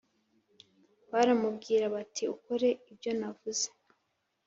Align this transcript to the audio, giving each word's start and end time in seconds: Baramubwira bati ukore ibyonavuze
Baramubwira 1.11 1.85
bati 1.95 2.23
ukore 2.35 2.69
ibyonavuze 2.91 3.67